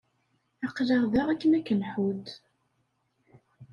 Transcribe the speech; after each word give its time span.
Aql-aneɣ 0.65 1.05
da 1.13 1.21
akken 1.31 1.57
ad 1.57 1.63
k-nḥudd. 1.67 2.25